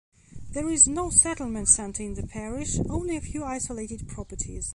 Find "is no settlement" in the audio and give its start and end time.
0.67-1.67